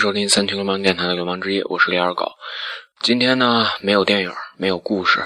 [0.00, 2.32] 收听三群流氓电台的流氓之夜，我是李二狗。
[3.02, 5.22] 今天呢，没有电影，没有故事，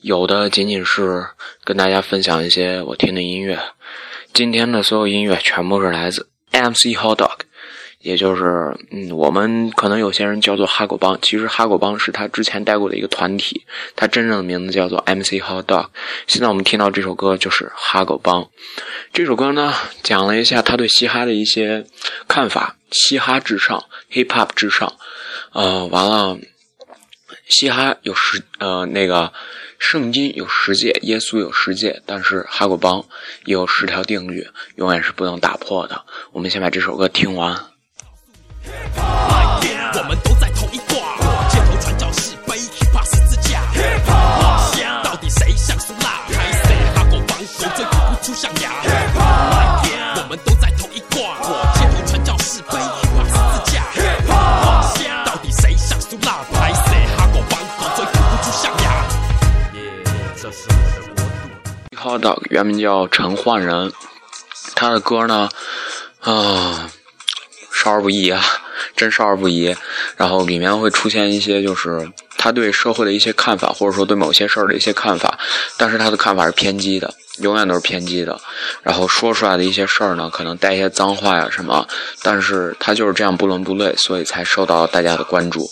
[0.00, 1.26] 有的仅仅是
[1.64, 3.58] 跟大家分享一些我听的音乐。
[4.32, 7.36] 今天的所有音乐全部是来自 MC Hot Dog，
[8.02, 13.64] 也就是嗯，我们可能有些人叫做哈狗帮，其实哈狗帮是他之前带过的一个团体，
[13.96, 15.86] 他真正的名字叫做 MC Hot Dog。
[16.26, 18.48] 现在我们听到这首歌就是哈狗帮。
[19.12, 21.86] 这首歌呢，讲了一下他对嘻哈的一些
[22.28, 24.92] 看法，嘻哈至上，hip hop 至上。
[25.52, 26.38] 呃，完了，
[27.48, 29.32] 嘻哈有十呃那个。
[29.78, 33.04] 圣经有十诫，耶稣有十诫，但是哈狗帮
[33.46, 36.04] 也有十条定律，永远是不能打破的。
[36.30, 37.71] 我们先把这首歌听完。
[38.64, 40.94] 我们都在同一挂，
[41.48, 43.60] 街头传教士背 hiphop 十字架，
[45.02, 46.22] 到底谁像苏拉？
[46.28, 46.62] 还是
[46.94, 48.70] 哈狗帮狗嘴吐不出象牙？
[50.16, 51.18] 我们都在同一挂，
[51.74, 53.82] 街头传教士背 hiphop 十字架，
[55.24, 56.44] 到底谁像苏拉？
[56.52, 56.80] 还是
[57.16, 58.86] 哈狗帮狗嘴吐不出象牙
[62.00, 63.92] ？Hot Dog 原名叫陈焕仁，
[64.74, 65.48] 他的歌呢，
[66.20, 66.90] 啊，
[67.82, 68.40] 少儿不宜啊，
[68.96, 69.74] 真少儿不宜。
[70.16, 72.08] 然后里面会出现一些，就是
[72.38, 75.38] 他对社会的一些看法，或者说对某些事儿的一些看法，
[75.76, 78.40] 但是他的看法是偏激的，永远都是偏激的。
[78.82, 81.86] 然后说出来的一些事儿呢，可能带一些脏话呀什么，
[82.22, 85.68] 但是他就是这样不伦不类，所以才受到大家的关注。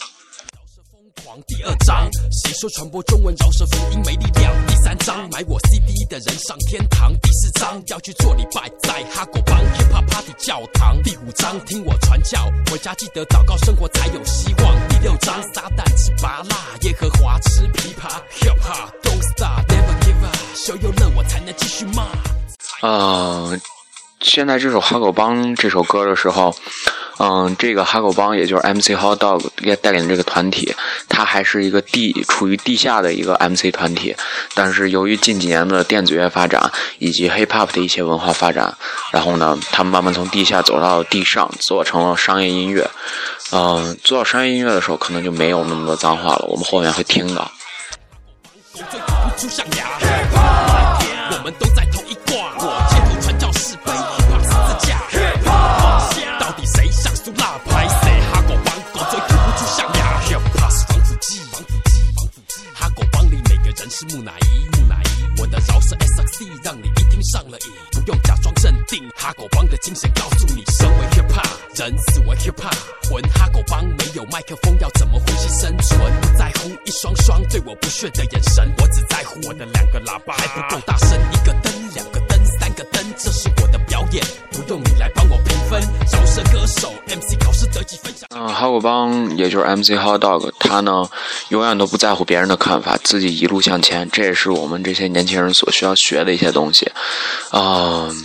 [1.47, 4.55] 第二章，谁说传播中文饶舌福音没力量？
[4.67, 7.13] 第三章，买我 CD 的人上天堂。
[7.21, 11.01] 第四章，要去做礼拜，在哈狗帮 hip hop party 教堂。
[11.03, 14.89] 第五章，听我传教，回家记得祷告，生活才有希望。
[14.89, 18.21] 第六章，撒旦吃麻辣，耶和华吃琵琶。
[18.41, 22.03] hip hop don't stop never give up，秀又乐我才能继续骂。
[22.81, 23.51] 啊，
[24.21, 26.55] 现在这首哈狗帮这首歌的时候。
[27.23, 29.47] 嗯，这个哈狗帮也就是 MC Hot Dog
[29.83, 30.75] 带领这个团体，
[31.07, 34.17] 它还是一个地处于地下的一个 MC 团体。
[34.55, 38.75] 但是由于近几年的电子乐发展以及 Hip Hop 的一些文化发展，
[39.13, 42.89] 然后呢，他们慢慢从地下走到了地上，做成了商业音乐。
[43.53, 46.47] 嗯，做到商业音乐的时候，可能就没有那么多脏话了。
[46.49, 47.53] 我们后面会听到。
[51.33, 51.80] 我们都在
[67.23, 69.03] 上了瘾，不用假装镇定。
[69.17, 71.49] 哈狗帮的精神告诉你，身为 hip hop
[71.79, 72.75] 人，死为 hip hop
[73.09, 73.23] 魂。
[73.31, 75.99] 哈狗帮没有麦克风，要怎么呼吸生存？
[76.21, 81.19] 不在乎一双双对我不屑的眼神，我只在乎我的两个喇叭还不够大声。
[81.33, 85.81] 一个灯，两个灯，三个灯，这是我的表演，不用你来帮我评分。
[86.13, 86.93] 饶舌歌手？
[88.35, 91.09] 嗯，哈狗帮也就是 MC Hot Dog，他呢
[91.49, 96.91] 永远都不在乎别人的看法，自己一路向前，这也是我们这些年轻人所需要学的一些东西。
[97.53, 98.25] 嗯，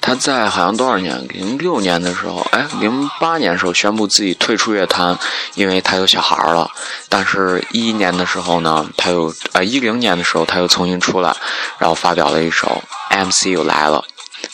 [0.00, 1.26] 他在好像多少年？
[1.28, 5.18] 零六年的时候，哎，零八年的时候宣布自己退出乐坛，
[5.54, 6.70] 因为他有小孩了。
[7.08, 11.34] 但是，一一年的时候呢，他又呃一零年的时候他又重新出来，
[11.78, 12.80] 然后发表了一首
[13.10, 14.04] MC 又来了。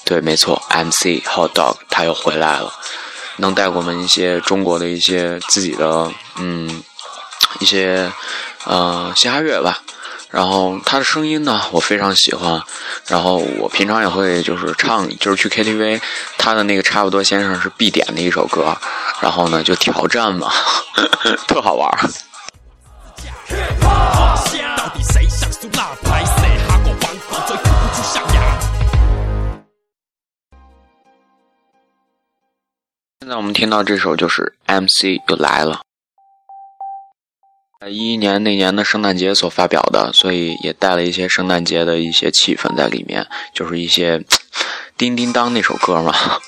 [0.04, 2.72] 对，没错，MC Hot Dog 他又回来了。
[3.38, 6.82] 能带给我们一些中国的一些自己的嗯
[7.60, 8.10] 一些
[8.65, 9.78] 呃嘻哈乐吧，
[10.31, 12.60] 然后他的声音呢我非常喜欢，
[13.06, 16.00] 然后我平常也会就是唱就是去 KTV，
[16.37, 18.76] 他的那个差不多先生是必点的一首歌，
[19.21, 20.53] 然后呢就挑战嘛，
[21.49, 21.91] 特好玩。
[33.20, 35.81] 现在我们听到这首就是 MC 又来了，
[37.81, 44.25] 在一一年那年的圣诞节所发表的，所以也带了一些圣诞节的一些气氛在里面，就是一些
[44.97, 46.15] 叮叮当那首歌嘛。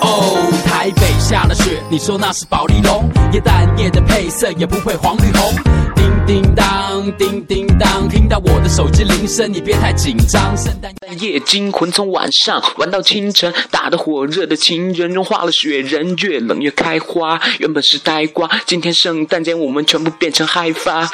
[0.00, 5.54] 哦，台北下了雪，你说那是宝丽龙，夜蛋夜的配色也不会黄绿红。
[5.94, 6.66] 叮叮当，
[7.12, 10.56] 叮叮当，听到我的手机铃声，你别太紧张。
[10.56, 17.40] 圣诞夜惊魂，从晚上玩到清晨，打得火热的情人融化了雪人，越冷越开花。
[17.58, 21.10] 原本是呆瓜，今天圣诞节我们全部变成嗨发。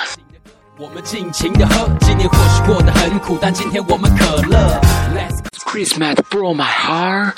[0.79, 4.81] 我们尽情的喝，今年或许过得很苦，但今天我们可乐。
[5.15, 7.33] Let's Christmas broke my heart，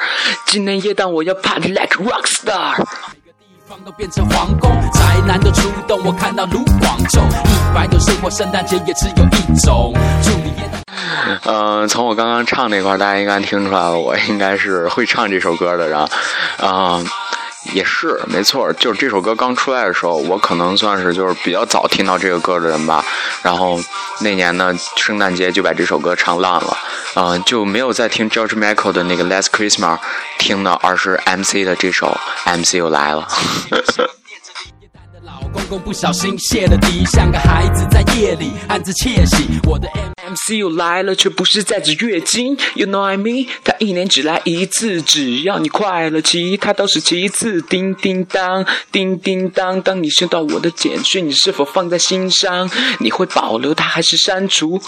[0.46, 2.84] 今年夜档我要 party like rock star。
[3.84, 9.92] 都变成皇宫，宅男都出动，我看到卢广仲，一百种生活，圣诞节也只有一种。
[10.22, 10.82] 祝你耶诞
[11.44, 16.08] 嗯，从我刚刚唱那块，大家应该听出来了，我应该是会唱这首歌的然后。
[16.66, 17.02] 啊、
[17.72, 23.04] 也是没错，就是这首歌刚出来的时候，我可能算是就是比较早听到这个歌的人吧。
[23.42, 23.78] 然后
[24.20, 26.78] 那年呢，圣诞节就把这首歌唱烂了，
[27.14, 29.98] 嗯、就没有再听 George Michael 的那个 Last Christmas
[30.38, 33.28] 听的，而是 MC 的这首 MC 又来了。
[35.52, 39.58] 老公公不小心泄了底，像个孩子在夜里暗自窃喜。
[39.64, 43.48] 我的 M MC 又来了，却不是在指月经，You know I mean？
[43.64, 47.60] 他一年只来一次，只要你快乐，其他都是其次。
[47.62, 52.70] 叮叮当，叮叮当，当你收到我的简讯，你是否放在心上？
[53.00, 54.80] 你会保留它还是删除？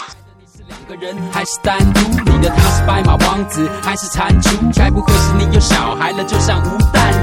[0.69, 1.99] 两个人还是单独？
[2.31, 4.55] 你的他是白马王子还是蟾蜍？
[4.73, 7.11] 该不会是你有小孩了，就像吴淡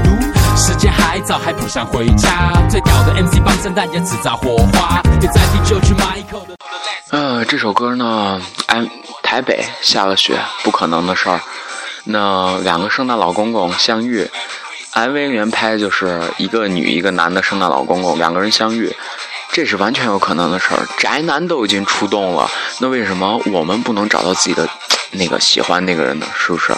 [0.55, 2.51] 时间还早，还不想回家。
[2.69, 6.55] 最屌的 MC 帮圣诞节制造火花，别再听 George Michael 的。
[7.09, 8.85] 呃，这首歌呢，哎，
[9.23, 11.39] 台北下了雪，不可能的事儿。
[12.03, 14.29] 那两个圣诞老公公相遇
[14.93, 18.95] ，MV 里面拍就是一个女一个男的圣诞老公公两个人相遇，
[19.51, 20.87] 这是完全有可能的事儿。
[20.97, 22.49] 宅男都已经出动了，
[22.79, 24.67] 那为什么我们不能找到自己的
[25.11, 26.25] 那个喜欢那个人呢？
[26.37, 26.73] 是不是？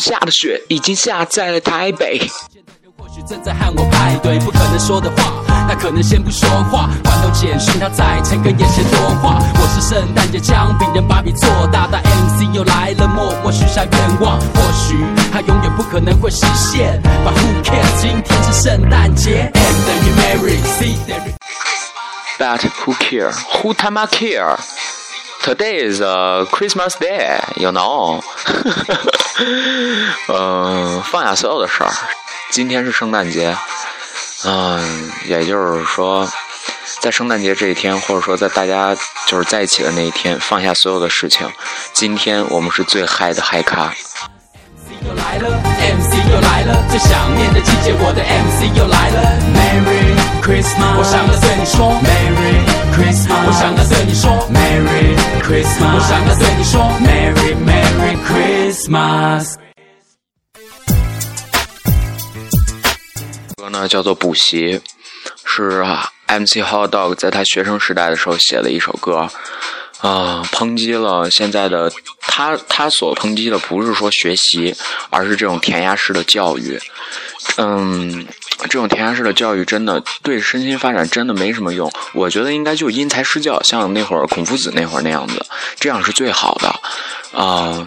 [0.00, 2.18] 下的雪已经下在了台北。
[2.96, 6.90] 或许正在和我派对，不可能说的话，他可能先不说话。
[7.02, 9.38] 罐头简讯，他在诚恳也嫌多话。
[9.54, 14.38] 我是圣诞节将饼人把笔做大，但 MC 又来了，默默许下愿望。
[14.38, 14.96] 或许
[15.32, 18.00] 他永远不可能会实现，But who cares？
[18.00, 21.34] 今天是圣诞节，M 等于 Mary，C 等于。
[22.38, 23.32] But who care?
[23.32, 24.56] Who 他妈 care?
[25.42, 28.22] Today is a Christmas day, you know。
[30.28, 31.90] 嗯，放下所有的事儿，
[32.50, 33.56] 今天是圣诞节。
[34.44, 36.30] 嗯，也就是说，
[37.00, 38.94] 在圣诞节这一天，或者说在大家
[39.26, 41.50] 就是在一起的那一天，放下所有的事情。
[41.94, 43.94] 今天我们是最嗨的嗨咖。
[45.06, 49.40] 又来了，MC 又来了，最想念的季节，我的 MC 又来了。
[49.56, 50.12] Merry
[50.42, 52.60] Christmas，我想要对你说，Merry
[52.92, 59.56] Christmas，我想要对你说，Merry Christmas，我想要对你说，Merry Merry Christmas。
[63.56, 64.78] 歌呢叫做《补习》，
[65.46, 65.82] 是
[66.26, 69.30] MC Hot Dog 在他学生时代的时候写的一首歌，
[70.00, 74.74] 啊、抨击了现在的他，他所抨击的不是说学习，
[75.10, 76.80] 而是这种填鸭式的教育。
[77.56, 78.26] 嗯，
[78.62, 81.90] 这种填鸭式的教育真的对身心发展真的没什么用。
[82.14, 85.44] 我觉得应该就因材施教，像那会儿孔夫子那会儿那样子，
[85.78, 87.38] 这样是最好的。
[87.38, 87.86] 啊、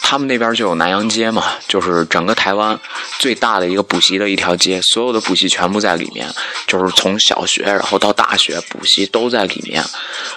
[0.00, 2.78] 他们那边就有南阳街嘛，就是整个台湾
[3.18, 6.28] 最大的一个补习的一条街，所有的补习全部在里面，
[6.66, 9.84] 就是从小学然后到大学补习都在里面。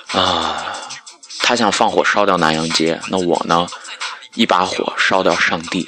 [0.07, 0.65] 啊、
[1.39, 3.67] 他想放火烧掉南阳街，那我呢，
[4.35, 5.87] 一把火烧掉上帝。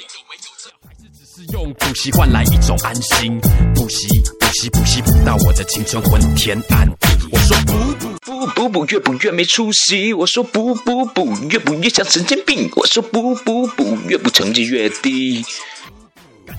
[1.34, 3.40] 是用补习换来一种安心，
[3.74, 4.06] 补习
[4.40, 7.08] 补习补习补到我的青春昏天暗地。
[7.30, 10.12] 我说补补补补补，越补越没出息。
[10.12, 12.68] 我说补补补，越补越像神经病。
[12.74, 15.44] 我说补补补，越补成绩越低。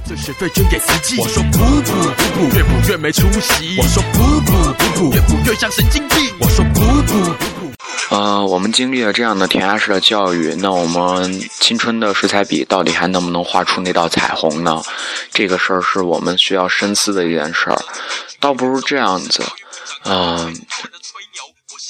[0.09, 1.21] 这学费捐给慈济。
[1.21, 3.77] 我说补补补补，越补越没出息。
[3.77, 6.17] 我说补补补补，越补越像神经病。
[6.39, 8.15] 我说补补补补。
[8.15, 14.81] 呃，我们经历了这样的填鸭式的教育，那我们青春的水彩笔到底还能不能画出那道彩虹呢？
[15.31, 17.79] 这个事儿是我们需要深思的一件事儿。
[18.39, 19.43] 倒不如这样子，
[20.05, 20.51] 嗯、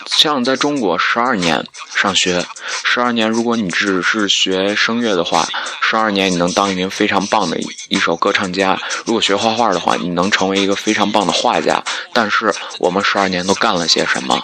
[0.07, 1.65] 像在中国十二年
[1.95, 2.45] 上学，
[2.83, 5.47] 十二年，如果你只是学声乐的话，
[5.81, 7.57] 十二年你能当一名非常棒的
[7.89, 11.83] 一首歌唱家；如果学画画的话，你能成为一个非常棒的画家。
[12.13, 14.41] 但是我们十二年都干了些什么？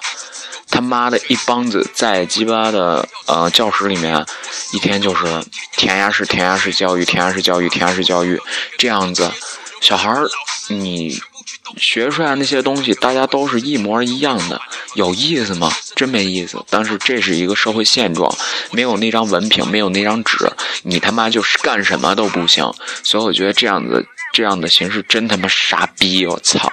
[0.67, 4.25] 他妈的一帮子在鸡巴的呃教室里面，
[4.73, 5.25] 一天就是
[5.77, 8.41] 填鸭式、填鸭式教育、填鸭式教育、填鸭式教育，
[8.77, 9.31] 这样子，
[9.79, 10.27] 小孩儿
[10.67, 11.17] 你
[11.77, 14.61] 学出来那些东西，大家都是一模一样的，
[14.93, 15.71] 有意思吗？
[15.95, 16.57] 真没意思。
[16.69, 18.33] 但是这是一个社会现状，
[18.71, 20.37] 没有那张文凭，没有那张纸，
[20.83, 22.63] 你他妈就是干什么都不行。
[23.03, 26.71] 所以我觉得这样子这样的形式真他妈傻逼，我操！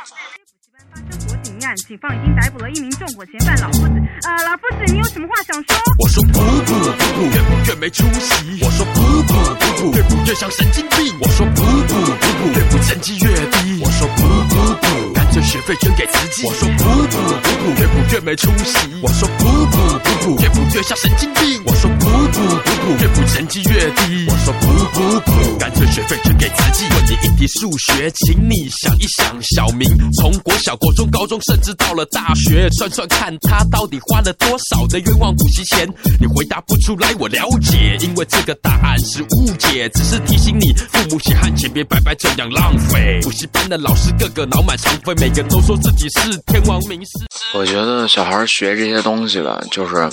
[1.76, 3.94] 警方已经逮捕了一名纵火嫌犯老夫子。
[4.22, 5.76] 呃，老夫子，你有什么话想说？
[5.98, 8.60] 我说不不不不，越不越没出息。
[8.62, 11.14] 我说不不不不，越不越像神经病。
[11.20, 13.82] 我说不不不不，越不成绩越低。
[13.82, 16.46] 我说不不不，干脆学费捐给慈济。
[16.46, 18.78] 我说不不不不，越不越没出息。
[19.02, 21.62] 我说不不不不，越不越像神经病。
[21.66, 24.26] 我说不不不不，越不成绩越低。
[24.28, 26.84] 我说不不不，干脆学费捐给慈济。
[26.94, 29.88] 问你一题数学，请你想一想，小明
[30.20, 35.88] 从国小、国中、高中，甚知到了大学，算算看他到底花了多少的冤枉补习钱。
[36.21, 43.21] 你回答不出来，我了解，因为这个答案是误解，只是提醒你，父母血汗钱别白白这样浪费。
[43.23, 47.11] 补习班的老师个个脑满肠肥，每个都说自己是天王名师。
[47.54, 50.11] 我觉得小孩学这些东西吧，就是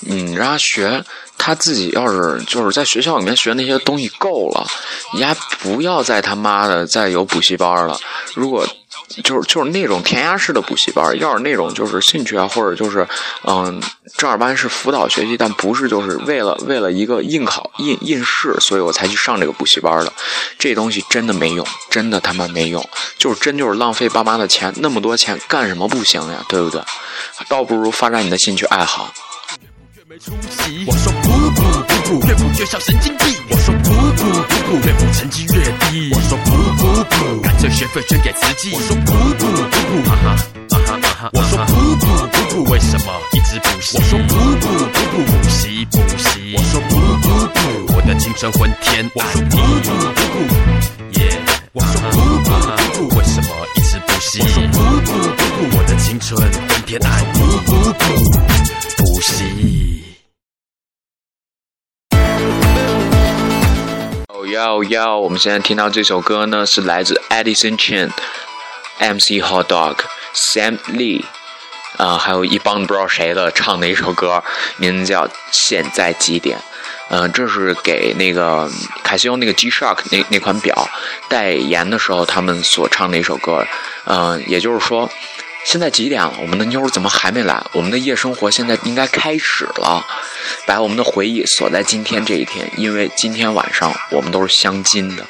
[0.00, 1.04] 你让他学，
[1.36, 4.66] 他自己要是就是在学校里面学那些东西够了，
[5.14, 7.98] 你还不要再他妈的再有补习班了。
[8.34, 8.66] 如果
[9.24, 13.06] 就是就是那种填鸭式的补习班，要是那种就是兴趣啊，或者就是
[13.44, 13.82] 嗯
[14.16, 20.12] 正儿八经是辅导学习，但不是就是为了为了一个应考应应试，所以我才去上这个补习班的。
[20.58, 22.86] 这东西真的没用，真的他妈没用，
[23.18, 26.44] 就是真就是浪费爸妈的钱，那么多钱干什么不行呀？
[26.48, 26.80] 对不对？
[27.48, 29.12] 倒不如发展你的兴趣爱好。
[30.10, 30.84] 没出息。
[30.88, 33.28] 我说不不不不，越不越像神经病。
[33.48, 36.10] 我说不补不补，越补成绩越低。
[36.12, 38.72] 我说不不不，干脆学费捐给慈济。
[38.74, 41.30] 我说不不不不，哈哈啊哈啊哈。
[41.32, 43.98] 我说不不不不，为什么一直补习？
[43.98, 46.56] 我说不不不不，补习补习。
[46.56, 47.46] 我说不不
[47.86, 49.56] 不，我的青春昏天暗地。
[49.60, 51.38] 我说不不不，耶。
[51.72, 54.40] 我说不不不不，为什么一直补习？
[54.42, 54.76] 我说不
[55.06, 55.12] 不，
[56.20, 56.38] 春
[56.86, 57.40] 天暗地。
[57.40, 58.14] 不不不，
[58.98, 60.04] 补习。
[64.28, 65.18] 哦哟哟！
[65.18, 68.10] 我们现在听到这首歌呢，是来自 Edison Chen、
[68.98, 69.96] MC Hot Dog、
[70.34, 71.24] Sam Lee，
[71.96, 74.44] 啊、还有一帮不知道谁的唱的一首歌，
[74.76, 76.58] 名字叫《现在几点》。
[77.12, 78.70] 嗯、这是给那个
[79.02, 80.88] 凯西欧那个 G Shock 那那款表
[81.28, 83.66] 代言的时候，他们所唱的一首歌。
[84.04, 85.10] 嗯、也就是说，
[85.64, 86.32] 现在几点了？
[86.40, 87.62] 我们的妞儿怎么还没来？
[87.72, 90.04] 我们的夜生活现在应该开始了。
[90.66, 95.24] 把我们的回忆锁在今天这一天，因为今天晚上我们都是相亲的。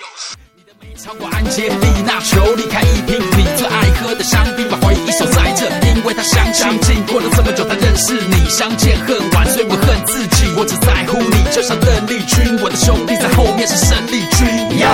[0.54, 14.46] 你的美超过安杰丽娜裘离开一瓶你最爱喝的香槟，把回忆锁在这，因为他相信，经过了这么久才认识你，相见恨晚，所以我恨自己，我只在乎你，就像邓丽君，我的兄弟在后面是生力军。
[14.78, 14.88] 哟，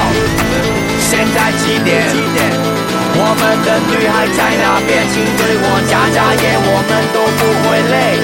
[1.08, 2.85] 现在几点？
[3.18, 8.20] 我们的女孩在那边，请对我眨眨眼，我们都不会累，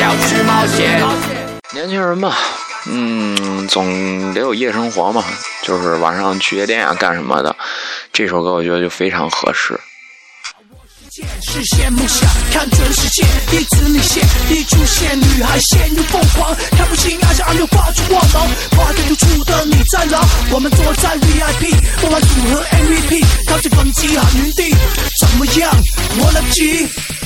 [0.00, 0.98] 要去冒险。
[1.74, 2.34] 年轻人嘛，
[2.88, 5.22] 嗯，总得有夜生活嘛，
[5.62, 7.54] 就是晚上去夜店啊，干什么的。
[8.10, 9.78] 这首歌我觉得就非常合适。
[11.40, 20.20] 实现梦想，看准世界，一直领先，一出现，女孩陷入疯狂，看不清爱情，而又挂住光芒，花开突出的你在哪？
[20.50, 24.74] 我们坐在 VIP，梦幻组合 MVP，靠近风机喊云地，
[25.20, 25.70] 怎么样？
[26.18, 27.19] 我来接。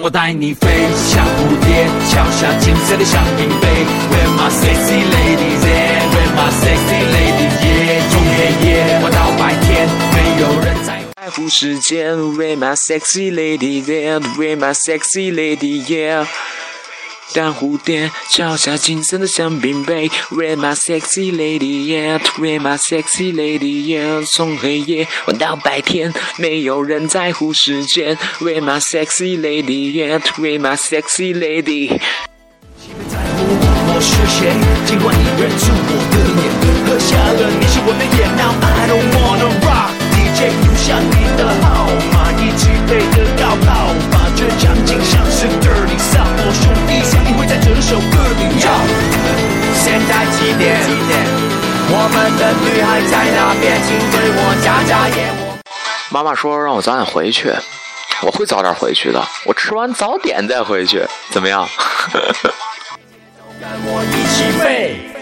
[0.00, 0.66] 让我带你飞，
[0.96, 3.68] 像蝴蝶，跳下金色的香槟杯。
[4.08, 6.08] We're my sexy ladies at?
[6.08, 7.52] Where my sexy ladies?
[7.60, 11.04] Yeah，从黑夜玩到白天，没有人在。
[11.20, 16.26] 在乎时间 We're my sexy lady there, we're my sexy lady yeah？
[17.32, 24.26] 当蝴蝶敲下金色的香槟杯，Where my sexy lady yeah？Where my sexy lady yeah？
[24.32, 32.00] 从黑夜玩到白天，没有人在乎时间，Where my sexy lady yeah？Where my sexy lady？
[33.08, 33.46] 在乎
[33.92, 34.50] 我是谁？
[34.86, 36.50] 尽管你认出我的脸，
[36.86, 38.26] 喝下了你是我的眼。
[38.36, 43.70] Now I don't wanna rock DJ，留下你的号码，一起飞得高高，
[44.60, 47.00] 场景像是 dirty South，我兄弟
[47.32, 48.40] 会在这首歌里。
[49.72, 50.76] 现在几点？
[51.92, 55.32] 我们的女孩在那边，请对我眨眨眼。
[55.40, 55.58] 我
[56.10, 57.50] 妈妈说让我早点回去，
[58.20, 59.26] 我会早点回去的。
[59.46, 61.66] 我吃完早点再回去，怎么样？
[62.12, 62.20] 跟
[63.86, 65.19] 我一起飞。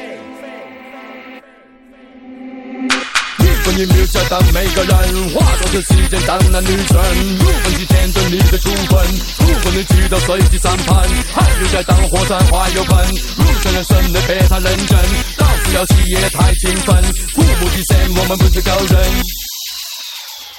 [3.78, 4.90] 你没有在当每个人
[5.30, 6.98] 化作这世界上男女神，
[7.38, 9.06] 如果你见证你的处分，
[9.38, 12.98] 如果你知道随机三盘，还留在当火山花有喷，
[13.38, 14.98] 入选人生的别太认真，
[15.36, 16.96] 到此不要戏也太兴奋，
[17.36, 18.98] 父母的神，我们不是高人。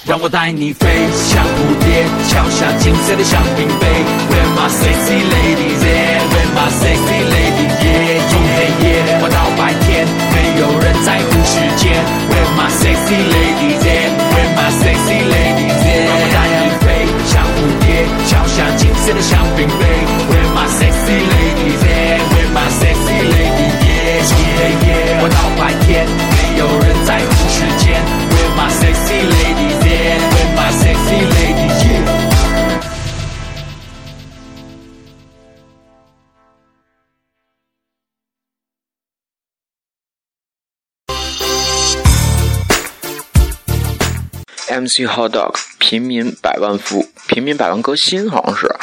[0.05, 0.87] 让我带你飞，
[1.27, 3.85] 像蝴蝶，敲下金色的香槟杯。
[4.31, 8.23] Where my sexy ladies at？Where my sexy ladies yeah？
[8.31, 11.99] 从黑夜玩到白天，没有人在乎时间。
[13.08, 16.04] Where my sexy ladies at？Where my sexy ladies at？
[16.04, 16.86] 让我带你飞，
[17.24, 17.88] 像蝴蝶，
[18.28, 19.82] 敲下金色的香槟杯。
[20.28, 24.20] Where my sexy ladies at？Where my sexy ladies yeah？
[24.28, 26.92] 从黑夜我到白天，没有人
[44.79, 48.73] MC Hot Dog，平民百万富，平民百万歌星，好像是。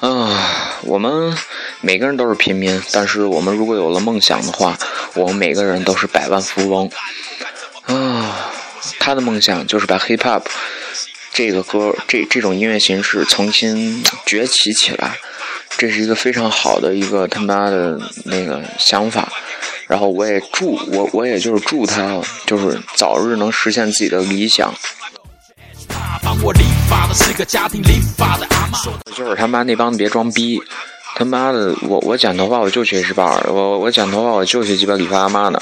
[0.00, 1.36] 啊，我们
[1.80, 4.78] 每个人都是平民，但是我们如果有了梦想的话，
[5.14, 6.90] 我们每个人都是百万富翁。
[7.86, 8.50] 啊，
[8.98, 10.42] 他的梦想就是把 Hip Hop
[11.32, 15.18] 这个歌，这这种音乐形式重新崛起起来，
[15.76, 19.28] 这是一个非常好的一个他妈的那个想法。
[19.88, 24.72] 然后我也祝我，我也就是祝他，就是早日能实现自己的理想。
[26.42, 28.78] 我理发的是个家庭理发的阿妈。
[29.14, 30.60] 就是他妈那帮子别装逼，
[31.16, 35.60] 他妈的，我我剪头发我就去 H 八，我我剪头发我就去鸡巴理发阿妈呢，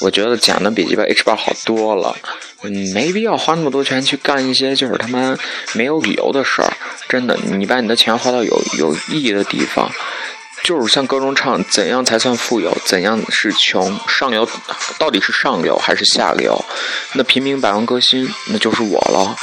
[0.00, 2.16] 我觉得剪的比鸡巴 H 八好多了，
[2.62, 5.36] 嗯，没必要花那么多钱去干一些就是他妈
[5.74, 6.72] 没有理由的事儿，
[7.08, 9.90] 真的，你把你的钱花到有有意义的地方。
[10.64, 12.76] 就是像歌中唱，怎样才算富有？
[12.84, 13.96] 怎样是穷？
[14.08, 14.48] 上游
[14.98, 16.60] 到底是上流还是下流？
[17.12, 19.36] 那平民百万歌星，那就是我了。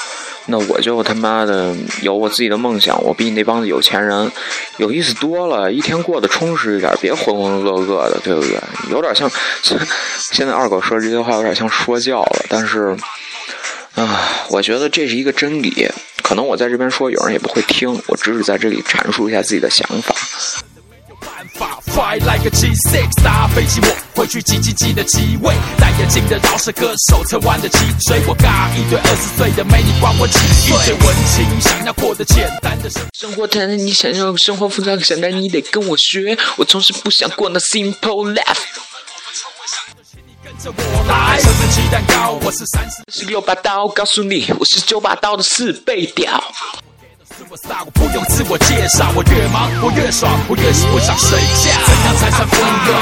[0.47, 4.31] 那我就他妈的有我自己的梦想，我比你那帮子有钱人
[4.77, 8.59] 有意思多了，一天过得充实一点，别浑浑噩噩的，对不对？
[8.91, 9.29] 有点像
[9.61, 12.95] 现在二狗说这些话有点像说教了，但是
[13.95, 15.89] 啊，我觉得这是一个真理。
[16.21, 20.15] 可能我在这边说，有人也不会听，我只是在这里阐述一下自己的想法。
[21.53, 36.37] 法 Fly like a G6 搭飞机，我会去挤挤挤的机位，戴眼镜的饶舌歌手侧弯的脊椎，我尬一堆二十岁的美女管我几岁，一堆文青想要过得简单的生生活太难，你想要生活复杂简单，你得跟我学。
[36.57, 38.63] 我从是不想过那 simple life。
[40.43, 46.43] 跟着我来，生生鸡蛋糕，我是三十十六把刀，告诉你，我是九把刀的四倍屌。
[47.49, 51.33] 我傻我不用自我介绍，我越忙我越爽，我越是不想睡
[51.65, 51.73] 觉。
[51.81, 52.93] 怎样才算富有？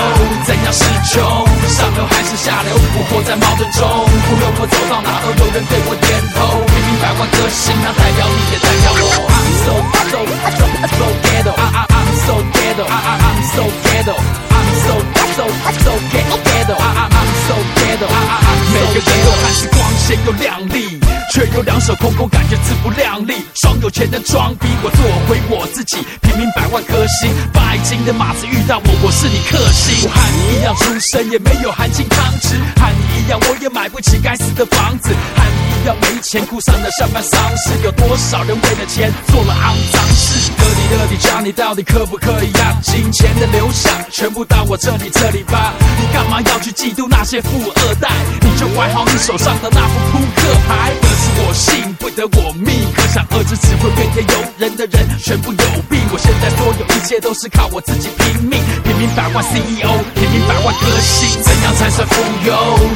[0.48, 1.20] 怎样是穷？
[1.68, 2.72] 上流还是下流？
[2.72, 6.64] 我活在矛盾中，无论我走到哪都有人对我点头。
[6.64, 9.28] 平民百万歌星，它代表你也代表我。
[9.36, 9.76] I'm so
[10.12, 10.24] so
[10.56, 10.64] so
[10.96, 14.96] so ghetto, I I I'm so ghetto, I I I'm so ghetto, I'm so
[15.36, 15.44] so
[15.84, 20.91] so ghetto, I I I'm so ghetto, I I I'm so 每个人都看似光鲜又亮丽。
[21.32, 23.36] 却有两手空空，感觉自不量力。
[23.56, 26.06] 装有钱的装逼，我做回我自己。
[26.22, 30.04] 平民百万颗星，拜金的马子遇到我，我是你克星。
[30.04, 32.60] 我和你一样出身，也没有含金汤匙。
[32.76, 35.10] 和你一样，我也买不起该死的房子。
[35.10, 37.80] 和你一样没钱，哭上了上班丧事。
[37.82, 40.52] 有多少人为了钱做了肮脏事？
[40.60, 42.76] 到底到底家你到底可不可以呀？
[42.84, 45.74] 金钱的流向全部到我这里这里吧。
[45.98, 48.10] 你干嘛要去嫉妒那些富二代？
[48.42, 50.92] 你就管好你手上的那副扑克牌。
[51.22, 56.02] 是我信不得我命，可想而知，只会怨天尤人的人全部有病。
[56.10, 62.56] 我现在所有一切都是靠我自己拼命，平民百万 CEO，平民百万歌星，怎样才算富有？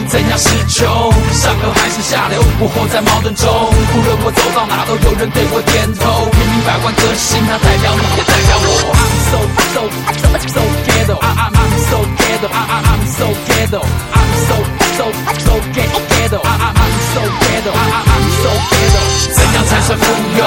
[0.09, 0.89] 怎样是穷？
[1.37, 2.41] 上流还是下流？
[2.59, 6.25] 我活在矛盾中，无论我走到哪都有人对我点头。
[6.33, 8.89] 平民百万歌星，它代表你，也代表我。
[8.95, 9.37] I'm so
[9.73, 9.79] so
[10.17, 15.11] so so ghetto, I I'm so ghetto, I I'm so ghetto, I'm so so
[15.43, 19.01] so ghetto, I I'm so ghetto, I I'm so ghetto。
[19.35, 20.05] 怎样才算富
[20.37, 20.41] 有？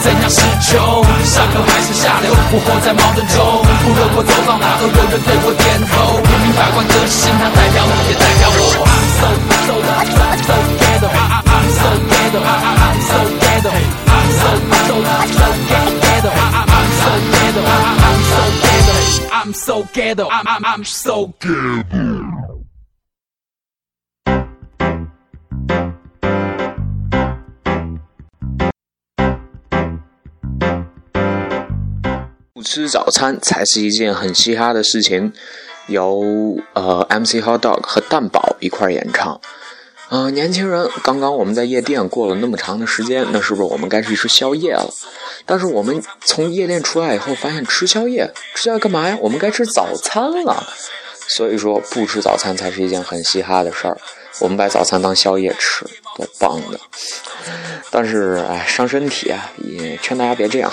[0.00, 1.04] 怎样是穷？
[1.24, 2.32] 上流还是下流？
[2.52, 3.36] 我活在矛盾中，
[3.84, 6.16] 无论我走到哪都有人对我点头。
[6.24, 8.80] 平民百万歌星，它代表你，也代表我。
[8.88, 9.28] I'm so
[9.66, 9.72] so
[10.08, 13.68] so so ghetto, I I'm so ghetto, I I'm so ghetto,
[14.08, 14.48] I'm so
[14.88, 14.96] so
[15.36, 15.44] so
[16.00, 18.94] ghetto, I I'm so ghetto, I I'm so ghetto,
[19.30, 22.19] I'm so ghetto, I'm I'm I'm so ghetto。
[32.72, 35.32] 吃早餐才是一件很嘻哈的事情。
[35.88, 39.40] 由呃 MC Hot Dog 和蛋宝一块儿演唱。
[40.08, 44.88] 呃，年轻人，刚刚我们在夜店过了那么长的时间，那是不是我们该去吃宵夜了？
[45.44, 49.18] 但是我们从夜店出来以后，发现吃宵夜，吃宵夜干嘛呀？
[49.20, 50.64] 我们该吃早餐了。
[51.26, 53.98] 所以说不吃早餐才是一件很嘻哈的事儿。
[54.38, 55.84] 我们把早餐当宵夜吃，
[56.16, 56.78] 多棒的！
[57.90, 60.72] 但是哎，伤身体啊，也劝大家别这样。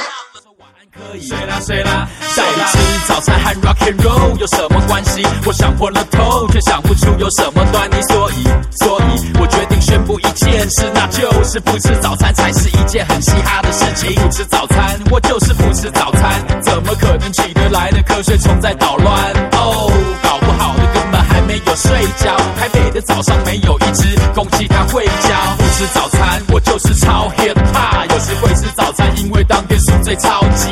[0.97, 5.23] 可以睡啦睡啦，到底吃早餐和 rock and roll 有什么关系？
[5.45, 8.01] 我想破了头，却想不出有什么端倪。
[8.10, 8.43] 所以，
[8.81, 14.15] 所以我决定宣布一件事，那就是不吃早餐才是一件很嘻哈的事情。
[14.15, 19.15] 不吃早餐，我就是不吃早餐，怎么可能起得来的瞌睡虫在捣乱？
[19.53, 19.91] 哦，
[20.23, 22.36] 搞不好的根本还没有睡觉。
[22.57, 25.55] 台北的早上没有一只公鸡它会叫。
[25.57, 28.07] 不吃早餐，我就是超 hip hop。
[28.10, 30.69] 有时会吃早餐，因为当天宿醉超级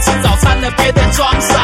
[0.00, 1.54] 吃早餐了，别再装傻。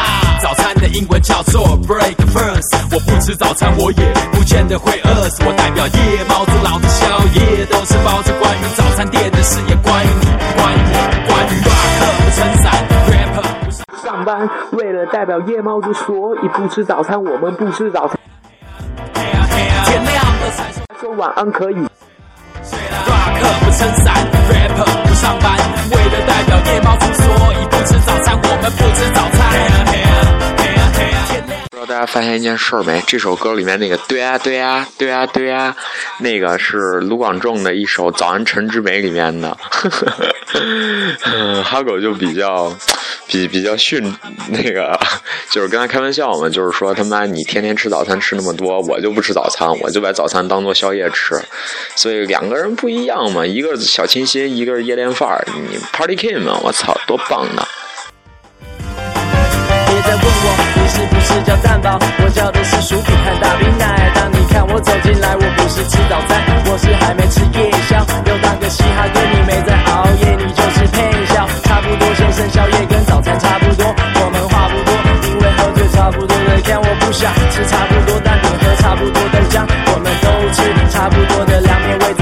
[0.41, 2.87] 早餐的英文叫做 breakfast。
[2.91, 5.43] 我不吃早餐，我也不见得会饿死。
[5.45, 8.31] 我代表夜猫子，老子宵夜都是包子。
[8.39, 10.97] 关于早餐店的事，也关于你，关于我，
[11.27, 12.65] 关于 rock 不撑伞
[13.09, 17.21] ，rapper 不上上班，为了代表夜猫子，所以不吃早餐。
[17.21, 18.17] 我们不吃早餐，
[19.13, 21.77] 天亮了才说说晚安可以。
[23.05, 24.13] Rock 不撑伞
[24.49, 25.57] ，rapper 不上班，
[25.91, 28.35] 为了代表夜猫子，所以不吃早餐。
[28.41, 29.37] 我们不吃早餐。
[31.69, 33.01] 不知道大家发现一件事儿没？
[33.05, 35.75] 这首歌里面那个对啊对啊对啊对啊，
[36.19, 39.55] 那个是卢广仲的一首《早安晨之美》里面的。
[41.25, 42.73] 嗯，哈狗就比较
[43.27, 44.01] 比比较训
[44.49, 44.97] 那个，
[45.51, 51.35] 就是跟他开玩笑嘛，就是说他妈你天天吃早餐吃那么多，我就不吃早餐，我就把早餐当做宵夜吃。
[51.95, 55.45] 所以两个人不一样嘛，一个是小清新，一个是夜店范儿。
[55.53, 57.67] 你 Party King 嘛，我操，多棒呢！
[61.27, 64.11] 是叫蛋堡，我叫的是薯饼和大冰奶。
[64.15, 66.39] 当你看我走进来，我不是吃早餐，
[66.71, 67.99] 我是还没吃夜宵。
[68.25, 71.45] 又当个嘻哈哥，你没在熬夜，你就是配笑。
[71.67, 74.89] 差不多先生宵夜跟早餐差不多，我们话不多，
[75.27, 80.63] 因为喝醉差不多的看我不想吃差不多，但你喝差不多的酱，我们都吃
[80.95, 82.13] 差不多的凉面味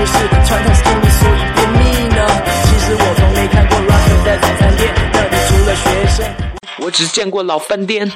[0.00, 0.12] 不是
[0.46, 2.26] 穿太 skinny 所以便秘呢？
[2.64, 5.84] 其实我从没看过 rock 在早餐店，那里除了学
[6.16, 6.24] 生。
[6.78, 8.10] 我只见过老饭店。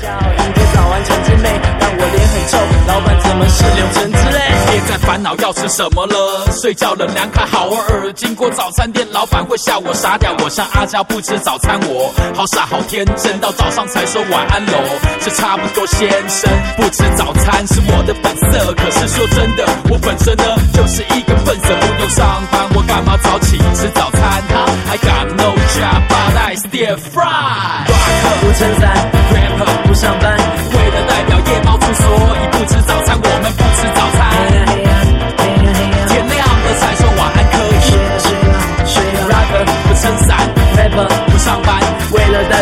[0.00, 0.08] 笑，
[0.44, 4.40] 迎接早安晨之美，但我脸很臭，老板怎么是柳橙之类？
[4.70, 8.12] 别再烦恼要吃什么了，睡觉了凉快好耳。
[8.14, 10.34] 经过早餐店，老板会笑我傻屌。
[10.42, 14.78] 我像阿娇不吃早餐，我好傻好天真，到早上才说晚安喽。
[15.20, 18.74] 这差不多先生，不吃早餐是我的本色。
[18.74, 24.42] 可是说真的，我本身呢就是一个笨色，不用上班，我干嘛早起吃早餐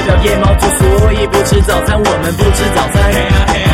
[0.04, 3.02] 表夜猫族，所以不吃早餐，我们不吃早餐。
[3.12, 3.68] 嘿呀嘿呀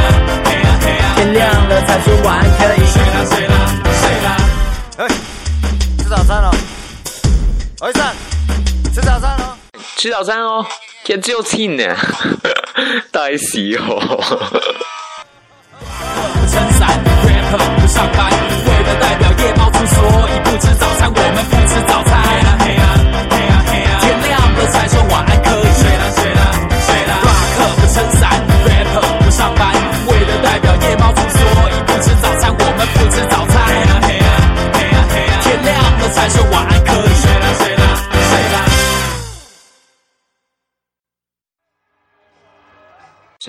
[0.45, 2.87] 嘿呀嘿呀，天亮了才说晚安可以。
[2.87, 3.55] 睡啦睡啦
[4.01, 4.29] 睡啦。
[4.99, 5.09] 哎，
[5.99, 6.51] 吃早餐了，
[7.81, 8.01] 儿子，
[8.95, 9.57] 吃早餐了。
[9.97, 10.64] 吃早餐哦，
[11.05, 11.97] 天只有天呢，
[13.11, 13.99] 大喜哦。
[15.81, 16.88] 不 撑伞
[17.27, 18.31] ，rapper 不上班，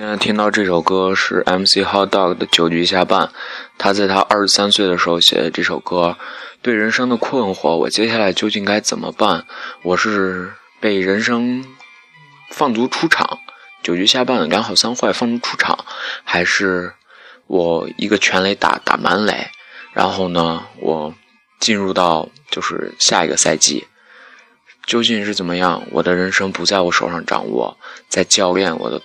[0.02, 3.26] 现在听到这首歌是 MC Hot Dog 的《九局下半》，
[3.78, 6.18] 他在他二十三岁的时候写的这首歌，
[6.60, 9.46] 对人生的困惑，我接下来究竟该怎么办？
[9.84, 11.64] 我是被人生
[12.50, 13.38] 放逐出场，
[13.84, 15.78] 九局下半两好三坏放逐出场，
[16.24, 16.94] 还是
[17.46, 19.52] 我一个全垒打打满垒，
[19.92, 21.14] 然后呢，我
[21.60, 23.86] 进入到就是下一个赛季，
[24.84, 25.80] 究竟是怎么样？
[25.92, 29.00] 我的人生不在我手上掌握，在教练我的。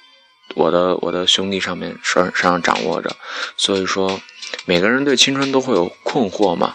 [0.55, 3.15] 我的我的兄弟上面身身上掌握着，
[3.55, 4.19] 所以说
[4.65, 6.73] 每个人对青春都会有困惑嘛。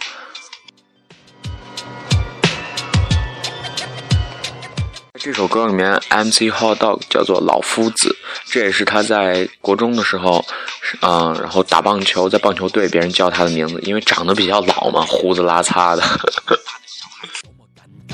[5.19, 8.13] 这首歌里面，MC Hot Dog 叫做老夫子，
[8.45, 10.43] 这也是他在国中的时候，
[11.01, 16.03] 嗯，然后打棒球，在棒球队别人叫他的名字，因为长得比较老嘛，胡子拉碴的。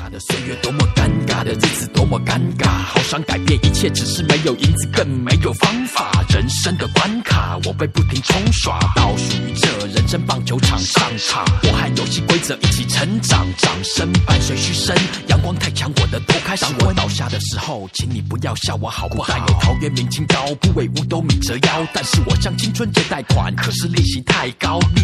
[0.07, 6.11] 的岁月多么尴尬的日子多么尴尬，好想改变一切，只是没有银子，更没有方法。
[6.29, 11.43] 人生的关卡，我被不停冲刷，倒数于这人生棒球场上场。
[11.63, 14.95] 我和游戏规则一起成长，掌声伴随嘘声，
[15.27, 16.65] 阳光太强，我的头开始。
[16.65, 19.35] 当我倒下的时候，请你不要笑我好不好？
[19.37, 24.79] 有桃园明清高，不为五斗米折腰，但是我向青春借贷款，可是利息太高。
[24.95, 25.01] 利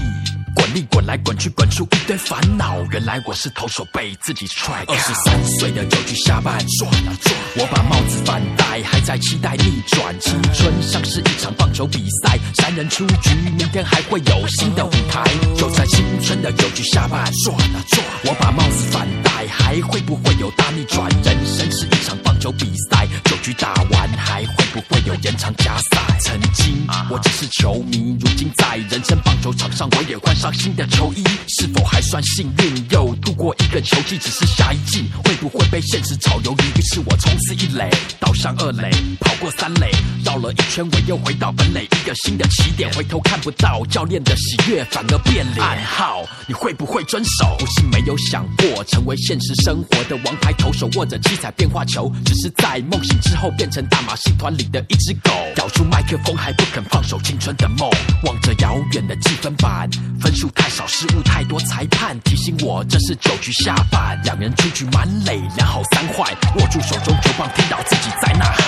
[0.75, 4.83] 滚利滚来滚去滚出一堆烦恼，原来我是投手被自己踹。
[4.88, 10.19] 二十三岁的九局下半，转啊转，我把帽子反戴，还在期待逆转。
[10.19, 15.23] 青春像是一场棒球比赛，三人出局，明天还会有新的舞台。
[15.55, 21.09] 就在青春的九局下半，转啊转，我把帽子反戴，还会不会有大逆转？
[21.23, 26.19] 人生是一场棒球比赛，九局打完还会不会有延长加赛？
[26.19, 32.84] 曾经我只是球迷，如今在人生棒球场上，我也换上新的球衣，是否还算幸运？
[32.89, 36.80] 又度过一个球季，只是下一季会不会被现实炒鱿鱼？
[36.80, 37.88] 于是我冲刺一垒，
[38.19, 39.91] 倒向二垒，跑过三垒，
[40.23, 42.91] 绕了一圈，我又回到本垒，一个新的起点。
[42.93, 45.63] 回头看不到教练的喜悦，反而变脸。
[45.63, 47.56] 暗号，你会不会遵守？
[47.60, 57.88] 不是没有想过成为现实生活的王牌投手，握着七彩变化球，只是在梦醒之后变成大马戏团里的一只狗，咬住麦克风还不肯放手青春的梦，
[58.23, 59.88] 望着遥远的计分板，
[60.19, 68.65] 分数太少，失误太多，裁判提醒我这是九局下半，两人出局满垒，两好三坏，握住手中球棒，听到自己在呐喊，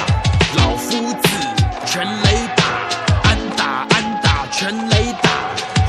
[0.57, 1.29] 老夫子
[1.85, 2.63] 全垒打，
[3.23, 5.29] 安打安打全垒打，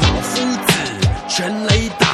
[0.03, 0.73] 老夫子
[1.29, 2.08] 全垒打，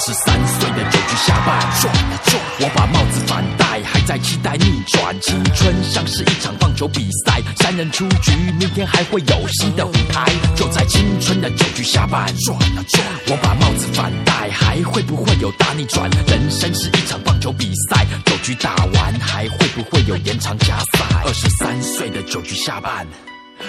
[0.00, 5.20] 十三岁的九局下半，转啊转，我把帽子反戴，还在期待逆转。
[5.20, 10.24] 青春像是一场棒球比赛，三人出局，明天还会有新的舞台。
[10.56, 16.08] 就在青春的九局下半，转啊转，我把帽子反戴，还会不会有大逆转？
[16.26, 21.04] 人生是一场棒球比赛，九局打完还会不会有延长加赛？
[21.26, 23.06] 二十三岁的九局下半。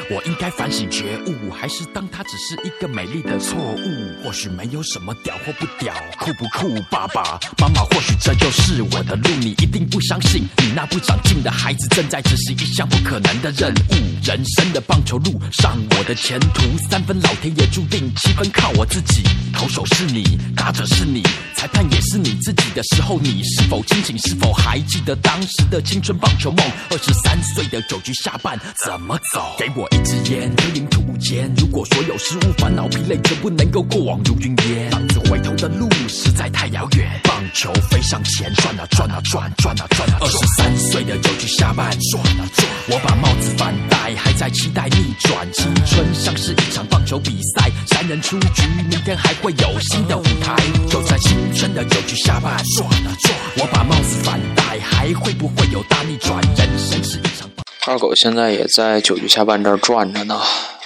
[0.10, 4.24] 我应该反省觉悟，还是当它只是一个美丽的错误？
[4.24, 6.82] 或许没有什么屌或不屌，酷不酷？
[6.90, 10.44] 爸爸妈妈，或许这就是我的路，你一定不相信。
[10.58, 13.96] 你那不长进的孩子正在执行一项不可能的任务。
[14.24, 19.24] 人生的棒球路上，我的前途三分老天爷注定，七分靠我自己。
[19.54, 21.24] 投手是你，打者是你，
[21.56, 24.18] 裁判也是你自己的时候，你是否清醒？
[24.20, 26.66] 是否还记得当时的青春棒球梦？
[26.90, 29.56] 二十三岁的九局下半怎么走？
[29.58, 31.52] 给我我一支烟，吞领土间。
[31.58, 37.10] 如果所有失误、烦恼、疲累全部能够过往如云烟，浪子回头的路实在太遥远。
[37.24, 40.18] 棒球飞向前，转啊转啊转，转啊转啊。
[40.22, 45.52] 二十三岁的九局下半，转啊转，我把帽子反戴，还在期待逆转。
[45.52, 50.56] 青春像是一场棒球比赛，三人出局，明天还会有新的舞台。
[50.92, 56.40] 就在青春的九局下半，转啊转，我把帽子反戴，还会不会有大逆转？
[56.56, 57.51] 人生是一场。
[57.88, 60.40] 二狗现在也在九局下半这儿转着呢，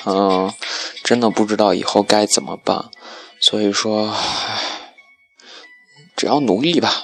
[0.06, 0.54] 嗯，
[1.04, 2.86] 真的不知道以后该怎么办，
[3.42, 4.16] 所以说，
[6.16, 7.04] 只要努力吧，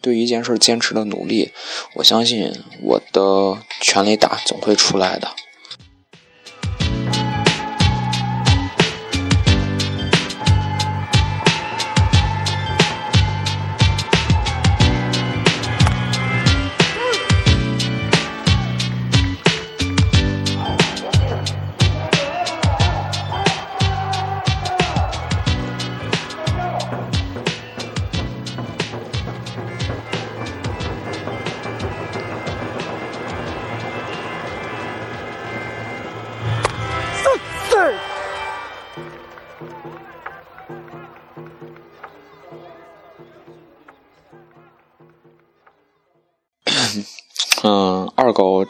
[0.00, 1.52] 对一件事坚持的努力，
[1.96, 2.50] 我相信
[2.82, 5.30] 我的全力打总会出来的。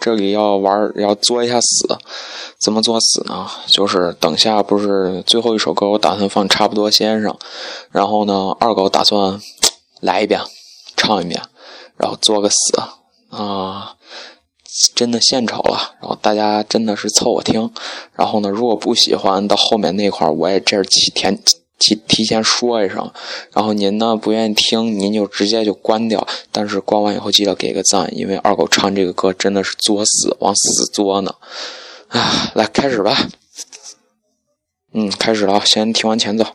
[0.06, 1.98] 这里要玩，要作一下死，
[2.60, 3.44] 怎么作死呢？
[3.66, 7.32] 就是等下不是最后一首歌，我打算放《差不多先生》，
[7.90, 9.40] 然后呢，二狗打算
[9.98, 10.40] 来一遍，
[10.96, 11.42] 唱一遍，
[11.96, 12.56] 然后作个死
[13.30, 13.96] 啊，
[14.94, 15.96] 真的献丑了。
[16.00, 17.72] 然后大家真的是凑合听，
[18.14, 21.36] 然后呢，如果不喜欢，到后面那块我也这儿提前
[21.78, 23.12] 提提前说一声，
[23.52, 26.26] 然后您呢不愿意听，您就直接就关掉。
[26.50, 31.34] 但是关完以后记得给个赞，因为二狗唱这个歌真的是作死，往死作呢。
[32.08, 33.28] 啊，来开始吧。
[34.92, 36.46] 嗯，开始了，先听完前奏。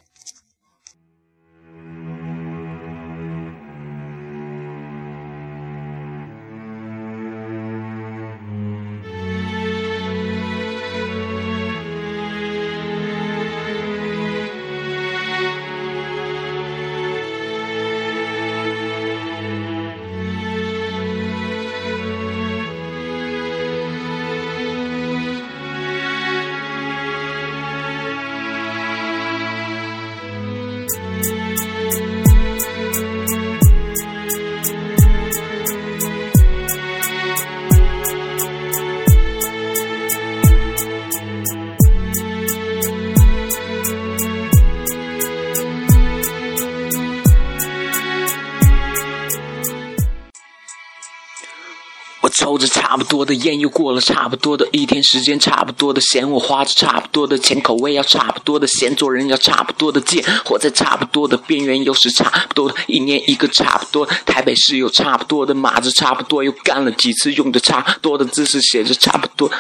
[52.32, 64.06] 抽着差不多的烟，又过了差不多的一天时间，差不多的闲，我花着差不多的钱，口味要差不多的咸，做人要差不多的贱，活在差不多的边缘，又是差不多的一年一个差不多。
[64.26, 69.52] 台北市有差不多的马子，差不多又干了几次，用着差不多的姿势，写着差不多，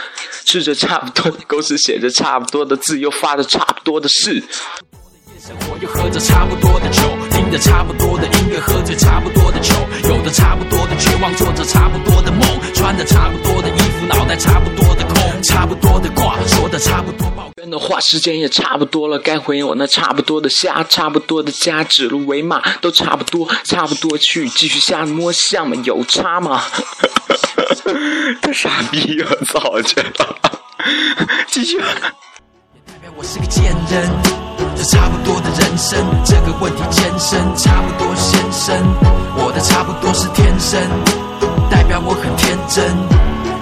[0.45, 4.43] 吃着差不多的狗屎，写着差不多的字，又发着差不多的誓。
[5.41, 7.01] 生活又喝着差不多的酒，
[7.31, 9.73] 听着差不多的音乐，喝着差不多的酒，
[10.07, 12.41] 有着差不多的绝望，做着差不多的梦，
[12.75, 17.27] 穿着差不多的衣服，脑袋差不多的空，差不多的挂说的差不多。
[17.55, 26.61] 人的话，时间也差不多了，该回我那差不多的虾，差不多的家，指鹿为马，都差不多，差不多去继续瞎摸象嘛，有差吗？
[28.43, 29.25] 这傻逼呀！
[29.47, 30.37] 操去了，
[31.47, 31.79] 继续。
[31.79, 34.07] 代表我是个贱人，
[34.81, 38.75] 这差不多的人生，这个问题艰深，差不多先生，
[39.37, 40.81] 我的差不多是天生，
[41.69, 42.83] 代表我很天真，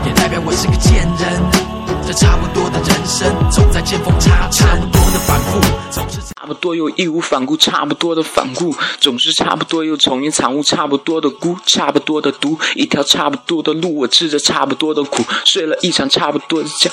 [0.08, 2.00] 也代表我是个贱人。
[2.08, 5.60] 这差不多的人生，总在见缝插针，差不多的反复，
[5.92, 16.90] 总是差不多又义无反顾，差不多的反顾，总是差不多又丛林产物，差不多的孤，差不多的毒，一条差不多的路，我吃着差不多的苦，睡了一场差不多的觉。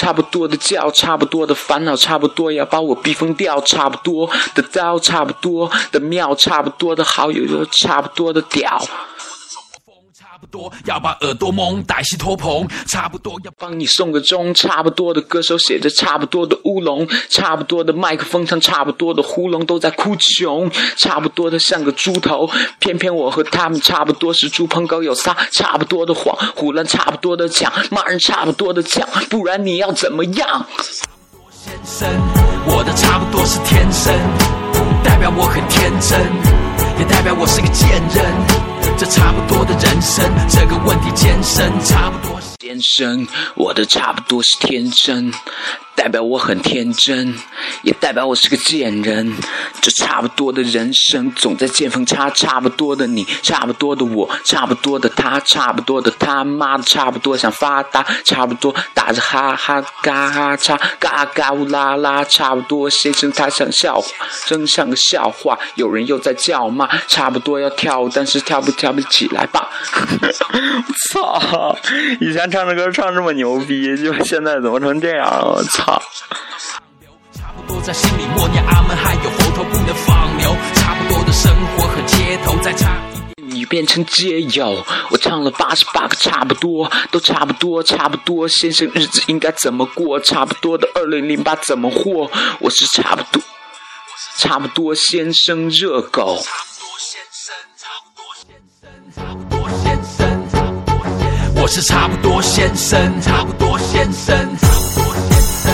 [0.00, 8.80] 差不多的叫，差不多的烦恼，差不多要把我逼疯掉，差不多的刀，差不多的妙，差不多的好友，又差不多的屌。
[10.40, 22.48] 差不多要把耳朵蒙，歹戏托棚，差不多要帮你送个钟，差不多的歌手写着差不多的乌龙，差不多的麦克风唱差不多的呼隆都在哭穷，差不多的像个猪头，
[22.78, 30.66] 偏偏我和他们差不多是猪朋狗友仨，差不多的谎，胡乱差不多的讲，骂人差不多的讲，不然你要怎么样？
[31.52, 32.08] 先生，
[32.64, 34.14] 我的差不多是天生，
[35.04, 36.18] 代表我很天真，
[36.98, 38.79] 也代表我是个贱人。
[39.00, 42.38] 这差不多的人生，这个问题艰深，差不多。
[42.62, 45.32] 先生，我的差不多是天真，
[45.94, 47.34] 代表我很天真，
[47.82, 49.34] 也代表我是个贱人。
[49.80, 64.06] 这差不多的人生，总在见缝插，差不多的你，差不多的我，差不多的他，差不多的他妈的，差不多想发达，差不多打着哈哈嘎哈叉嘎嘎乌拉拉，差不多先生他像笑话，
[64.44, 65.58] 真像个笑话。
[65.76, 69.70] 有人又在叫骂，差不多要跳舞，但是跳不跳不起来吧？
[71.10, 71.74] 操！
[72.20, 75.54] 以前唱着歌唱这么牛逼，就现在怎么成这样了？
[75.56, 76.02] 我操！
[77.82, 80.54] 在心里默念阿门，还有佛头不能放牛。
[80.74, 83.00] 差不多的生活和街头再差。
[83.36, 88.46] 你变成街友，我唱了八十八个差不多，都差不多，差不多。
[88.46, 90.20] 先生日子应该怎么过？
[90.20, 92.30] 差不多的二零零八怎么过？
[92.60, 93.42] 我是差不多，
[94.36, 96.38] 差不多先生热狗。
[101.62, 105.72] 我是差不多先生，差不多先生，差不多先生。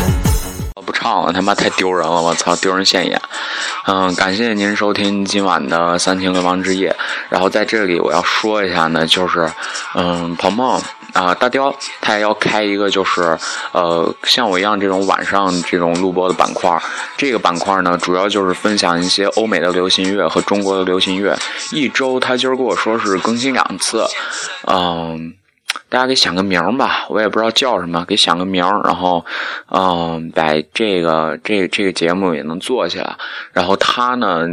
[0.74, 2.20] 我不唱了，他妈太丢人了！
[2.20, 3.20] 我操，丢人现眼。
[3.86, 6.90] 嗯，感谢您收听今晚的《三秦流氓之夜》。
[7.28, 9.48] 然后在这里我要说一下呢，就是，
[9.94, 13.38] 嗯，鹏鹏啊，大雕他也要开一个，就是
[13.70, 16.76] 呃，像我一样这种晚上这种录播的板块。
[17.16, 21.38] 这个板块呢，主要就是分享一些欧美的流行乐和中国的流行乐。
[21.70, 24.04] 一周他今儿跟我说是更新两次，
[24.66, 25.32] 嗯。
[25.88, 29.24] 大家给想个名儿吧，我也不知道叫什么，给想个名儿，然后，
[29.70, 33.16] 嗯，把这个这这个节目也能做起来。
[33.52, 34.46] 然后他呢，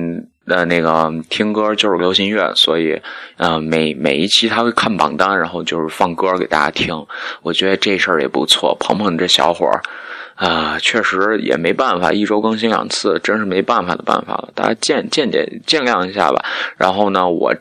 [0.46, 3.02] 呃，那个听歌就是流行乐，所以，
[3.38, 7.06] 呃，每每一期他会看榜单，然后就是放歌给大家听。
[7.42, 8.76] 我觉得这事儿也不错。
[8.80, 9.82] 鹏鹏这小伙儿，
[10.36, 14.50] 啊，确实也没办法，一周更新两次，真是没办法的办法了。
[14.54, 16.44] 大家见见见见谅一下吧。
[16.78, 17.54] 然后呢，我。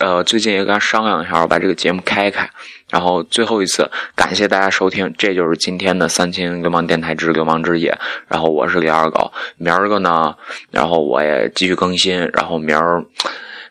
[0.00, 2.48] 呃，最近也跟他商量一下，我把这个节目开开。
[2.90, 7.96] 然后最后一次感谢大家收听，这就是今天的三清流氓电台之流氓之夜。
[8.28, 10.36] 然后我是李二狗，明儿个呢，
[10.70, 12.20] 然后我也继续更新。
[12.32, 13.04] 然后明儿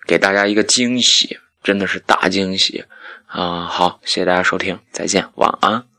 [0.05, 2.83] 给大家一个惊喜，真的是大惊喜
[3.27, 3.65] 啊！
[3.69, 5.92] 好，谢谢大家收听，再见，晚安。